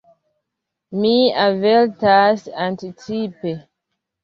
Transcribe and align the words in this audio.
Mi 1.03 1.11
avertas 1.43 2.49
anticipe. 2.71 3.57